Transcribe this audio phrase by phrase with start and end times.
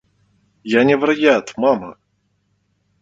[0.73, 1.91] Я не вар'ят, мама!